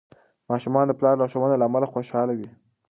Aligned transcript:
ماشومان 0.49 0.85
د 0.87 0.91
پلار 0.99 1.15
لارښوونو 1.19 1.59
له 1.59 1.65
امله 1.69 1.87
خوشحال 1.93 2.29
وي. 2.37 2.49